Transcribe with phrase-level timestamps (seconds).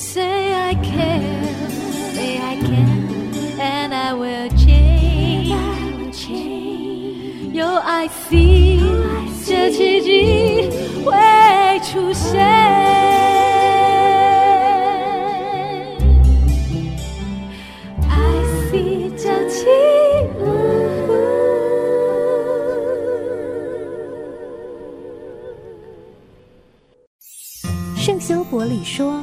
[0.00, 1.70] Say I can,
[2.14, 5.54] say I can, and I will change.
[7.52, 8.80] 有爱 see，
[9.46, 10.70] 这奇迹
[11.04, 11.12] 会
[11.84, 12.40] 出现。
[27.96, 29.22] 圣修伯里说：“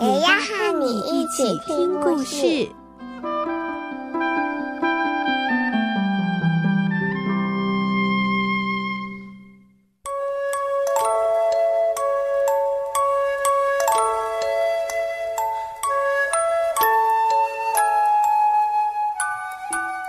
[0.00, 2.66] 也要和你一起听故事。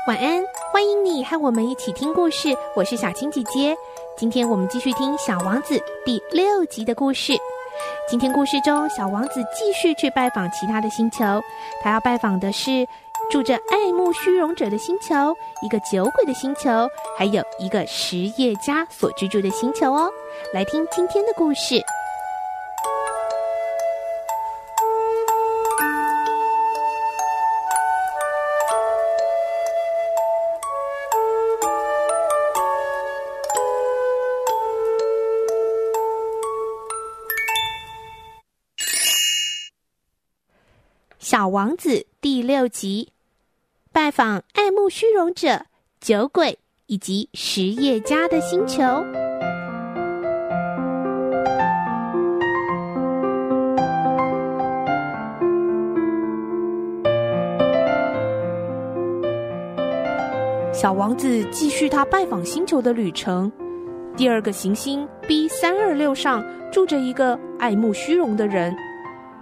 [0.07, 2.55] 晚安，欢迎你和我们一起听故事。
[2.77, 3.75] 我是小青姐姐，
[4.17, 7.33] 今天我们继续听《小王子》第六集的故事。
[8.11, 11.23] 今天故事中，小王子继续去拜访其他的星球。
[11.81, 12.85] 他要拜访的是
[13.31, 20.11] 住着爱慕虚荣者的星球，一个酒鬼的星球，还有一个实业家所居住的星球哦。
[20.53, 21.81] 来听今天的故事。
[41.31, 43.13] 小王子第六集，
[43.93, 45.65] 拜访爱慕虚荣者、
[46.01, 48.83] 酒鬼以及实业家的星球。
[60.73, 63.49] 小王子继续他拜访星球的旅程。
[64.17, 66.43] 第二个行星 B 三二六上
[66.73, 68.75] 住着一个爱慕虚荣的人。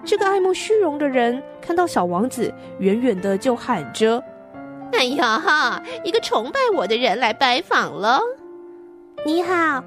[0.06, 4.24] 这个爱慕虚荣的人看到小王子，远远的就喊着
[4.92, 5.80] ：“哎呀哈！
[6.04, 8.20] 一个崇拜我的人来拜访了。
[9.24, 9.84] 你好，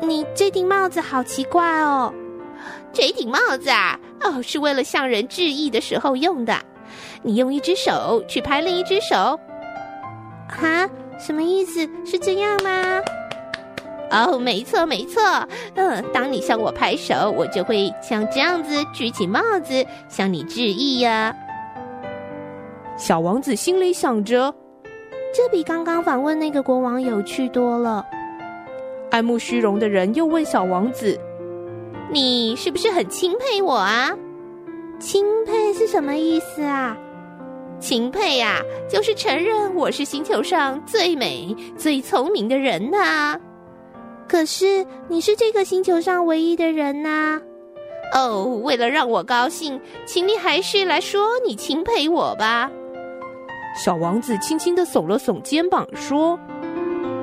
[0.00, 2.10] 你这顶帽子好奇怪哦。
[2.90, 6.56] 这顶帽子啊，哦，是为了向人致意的时候用的。
[7.20, 9.38] 你用一只手去拍另一只手，
[10.48, 10.88] 哈？
[11.18, 11.86] 什么意思？
[12.06, 13.02] 是这样吗？”
[14.10, 15.20] 哦，没错没错，
[15.74, 21.34] 嗯，当你向我拍手，我就会像这样子举起帽子向你致意呀。
[22.96, 24.54] 小王子心里想着，
[25.34, 28.06] 这比刚刚访问那个国王有趣多了。
[29.10, 31.18] 爱慕虚荣的人又问小王子
[32.10, 34.16] ：“你是不是很钦佩我啊
[34.98, 36.96] ？”“钦佩是什么意思啊
[37.78, 43.38] ？”“钦佩呀，就是承认我是星球上最美、最聪明的人呐。”
[44.28, 47.40] 可是你是这个星球上唯一的人呐、啊！
[48.14, 52.70] 哦，为了让我高兴，请你还是来说你钦佩我吧。
[53.76, 56.38] 小王子轻轻地耸了耸肩膀，说：“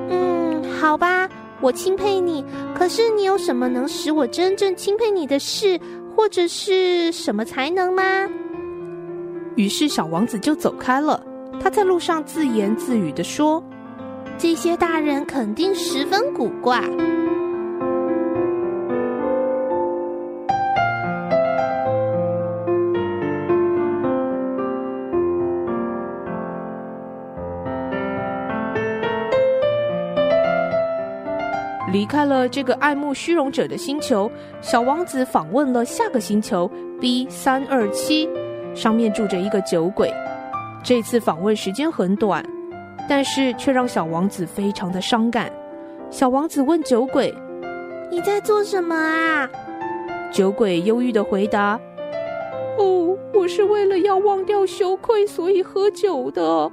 [0.10, 1.28] 嗯，好吧，
[1.62, 2.44] 我钦佩你。
[2.76, 5.80] 可是你有什么能使我真正钦佩你的事，
[6.16, 8.30] 或者是什么才能吗？”
[9.56, 11.22] 于是小王子就走开了。
[11.62, 13.64] 他在路上自言自语的说。
[14.38, 16.82] 这些大人肯定十分古怪。
[31.92, 34.30] 离开了这个爱慕虚荣者的星球，
[34.62, 36.70] 小王子访问了下个星球
[37.00, 38.28] B 三二七，
[38.74, 40.12] 上面住着一个酒鬼。
[40.84, 42.44] 这次访问时间很短。
[43.08, 45.52] 但是却让小王子非常的伤感。
[46.10, 47.34] 小王子问酒鬼
[48.10, 49.50] ：“你在做什么啊？”
[50.32, 51.80] 酒鬼忧郁的回答
[52.78, 56.72] ：“哦，我是为了要忘掉羞愧，所以喝酒的。”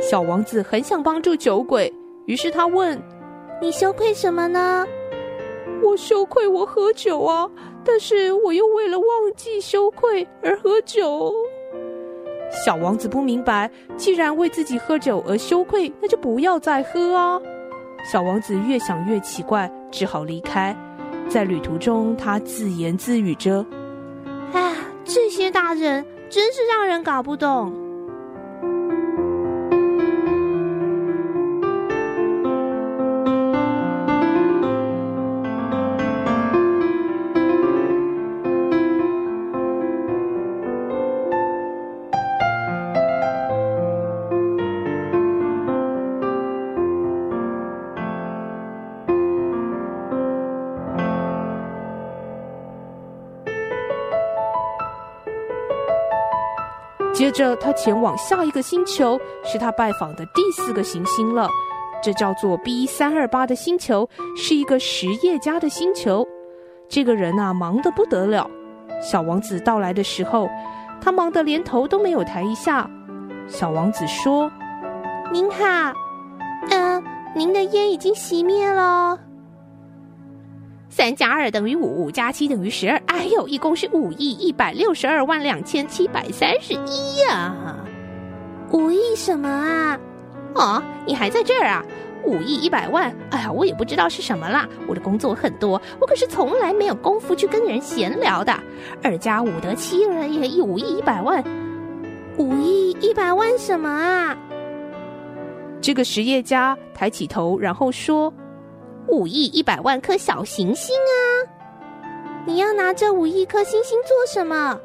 [0.00, 1.92] 小王子很想帮助酒鬼，
[2.26, 3.00] 于是他问
[3.60, 4.86] ：“你羞愧什么呢
[5.82, 7.48] ？”“我羞愧我喝酒啊，
[7.84, 9.06] 但是我又为了忘
[9.36, 11.32] 记羞愧而喝酒。”
[12.50, 17.40] 小王子不明白，既然为自己喝酒而羞愧，那就不要再喝啊！
[18.10, 20.76] 小王子越想越奇怪，只好离开。
[21.28, 23.64] 在旅途中，他自言自语着
[24.52, 24.74] ：“啊，
[25.04, 27.72] 这些大人真是让人搞不懂。
[57.20, 61.50] 接着，他前往下一个星球，是他拜访的第四个行星了。
[62.02, 64.08] 这叫做 B 三二八的星球，
[64.38, 66.26] 是一个实业家的星球。
[66.88, 68.48] 这个人啊，忙得不得了。
[69.02, 70.48] 小王子到来的时候，
[70.98, 72.88] 他忙得连头都没有抬一下。
[73.46, 74.50] 小王子说
[75.30, 75.92] ：“您好，
[76.70, 77.04] 嗯、
[77.36, 79.18] 您的烟已经熄灭了。”
[80.90, 83.00] 三加二等于五，五加七等于十二。
[83.06, 87.76] 哎呦，一共是五亿一百六十二万两千七百三十一呀！
[88.72, 89.98] 五亿什么啊？
[90.54, 91.84] 哦，你还在这儿啊？
[92.24, 93.14] 五亿一百万？
[93.30, 94.68] 哎呀，我也不知道是什么啦。
[94.88, 98.52] 我的工作很多，我可是从来没有功夫去跟人闲聊的。
[99.00, 101.42] 二加五得七了，也一五亿一百万。
[102.36, 104.36] 五亿一百万什么啊？
[105.80, 108.32] 这个实业家抬起头，然后说。
[109.10, 111.20] 五亿一百万颗小行星啊！
[112.46, 114.78] 你要拿这五亿颗星星做什么？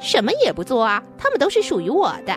[0.00, 1.02] 什么也不做啊！
[1.16, 2.36] 他们都是属于我的。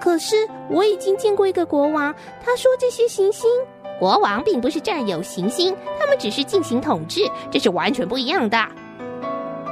[0.00, 2.14] 可是我已经见过一个国王，
[2.44, 3.50] 他说这些行星……
[3.98, 7.20] 国王并不是占有行星，他们只是进行统治，
[7.52, 8.58] 这是完全不一样的。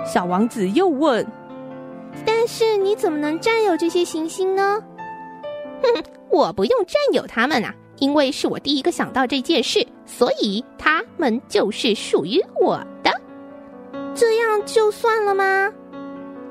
[0.06, 1.26] 小王子又问
[2.25, 4.79] ：“但是你怎么能占有这些行星呢？”
[5.82, 7.75] 哼哼，我不用占有他们啊。
[8.00, 13.12] 因为是我第一个想到这件事，所以他们就是属于我的。
[14.12, 15.73] 这样就算了吗？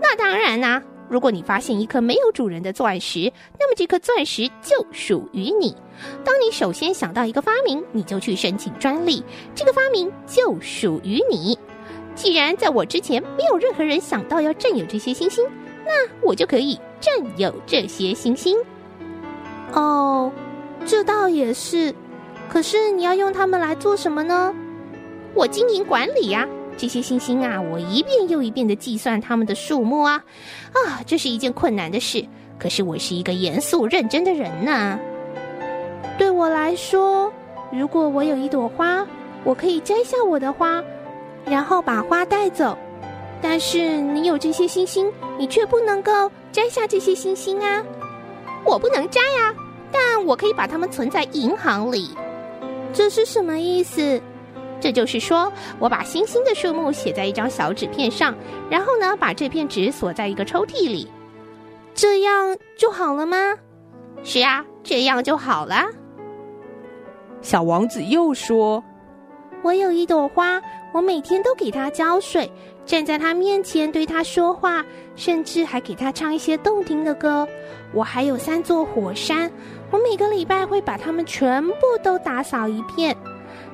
[0.01, 0.81] 那当然啦！
[1.09, 5.75] 如果你发现一颗没有主人的钻石，那么这颗钻石就属于你。
[6.23, 9.23] 当你首先想到一个发明，你就去申请专利，
[9.55, 11.57] 这个发明就属于你。
[12.15, 15.43] 既然在我之前没有任何人想到要占有这些星星，
[15.83, 15.91] 那
[16.21, 18.55] 我就可以占有这些星星。
[19.73, 20.31] 哦。
[20.89, 21.93] 这倒也是，
[22.49, 24.51] 可是你要用它们来做什么呢？
[25.35, 26.47] 我经营管理呀，
[26.77, 30.15] 这些星星啊，我一遍又一遍地计算它们的数目啊，
[30.73, 32.25] 啊，这是一件困难的事。
[32.57, 34.99] 可是我是一个严肃认真的人呢。
[36.17, 37.31] 对我来说，
[37.71, 39.05] 如果我有一朵花，
[39.43, 40.83] 我可以摘下我的花，
[41.45, 42.75] 然后把花带走。
[43.43, 47.85] 但是你有这些星星，你却不能够摘下这些星星啊，
[48.65, 49.53] 我不能摘呀。
[50.19, 52.09] 但我可以把它们存在银行里，
[52.91, 54.21] 这是什么意思？
[54.81, 55.49] 这就是说，
[55.79, 58.35] 我把星星的数目写在一张小纸片上，
[58.69, 61.09] 然后呢，把这片纸锁在一个抽屉里，
[61.93, 63.37] 这样就好了吗？
[64.21, 65.85] 是啊，这样就好了。
[67.41, 68.83] 小王子又说
[69.63, 70.61] ：“我有一朵花，
[70.91, 72.51] 我每天都给它浇水，
[72.85, 77.47] 站在它面前对它说话，甚至还给它唱一些动听的歌。
[77.93, 79.49] 我还有三座火山。”
[79.91, 83.15] 我每个礼拜会把它们全部都打扫一遍，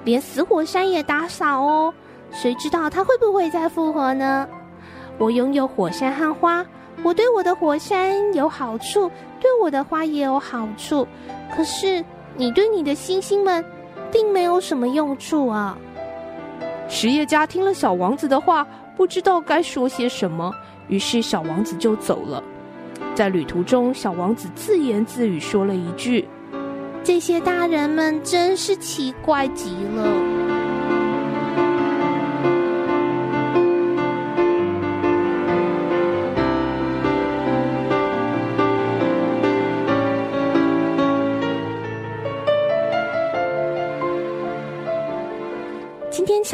[0.03, 1.93] 连死火山也打扫哦。
[2.31, 4.47] 谁知道它会不会再复活呢？
[5.17, 6.65] 我拥有火山和花，
[7.03, 11.07] 我对我的火山有好处，对我的花也有好处。
[11.55, 12.03] 可是
[12.35, 13.63] 你对你的星星们，
[14.11, 15.77] 并没有什么用处啊。
[16.87, 20.53] 实业家听了小王子的话，不知道该说些什么，
[20.87, 22.43] 于是小王子就走了。
[23.15, 26.27] 在旅途中，小王子自言自语说了一句
[27.01, 30.05] ：“这些大人们真是奇怪极了。”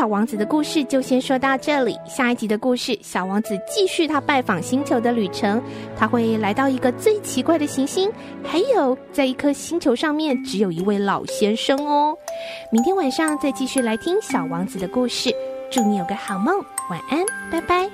[0.01, 1.95] 小王子的故事就先说到这里。
[2.07, 5.61] 下一集的故事，小王子继续他拜访星球的旅程。
[5.95, 8.11] 他会来到一个最奇怪的行星，
[8.43, 12.17] 还有在一颗星球上面只有一位老先生哦。
[12.71, 15.31] 明天晚上再继续来听小王子的故事。
[15.69, 16.55] 祝你有个好梦，
[16.89, 17.87] 晚安，拜拜。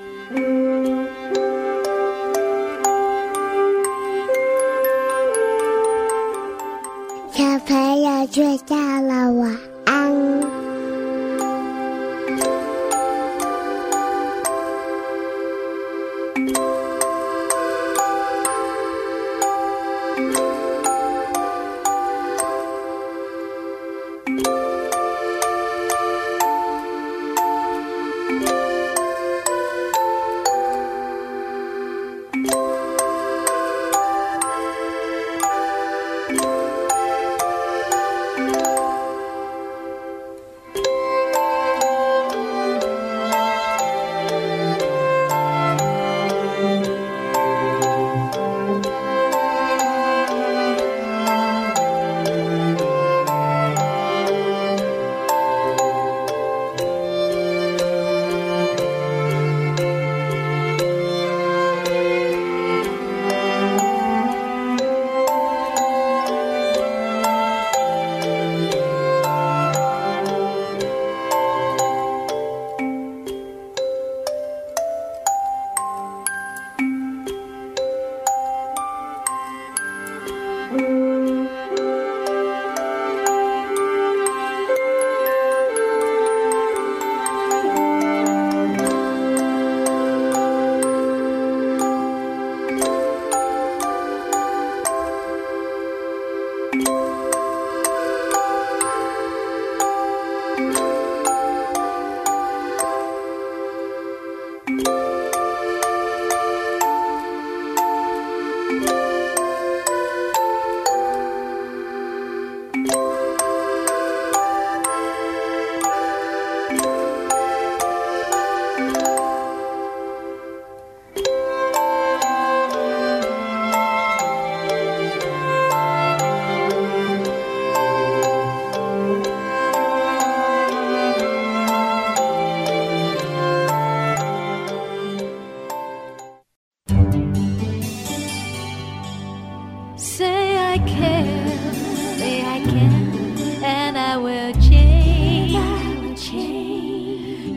[7.30, 10.57] 小朋友睡觉了，晚安。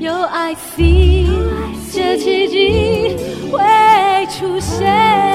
[0.01, 1.27] 有，I see，
[1.93, 3.15] 这奇迹
[3.51, 5.30] 会出现。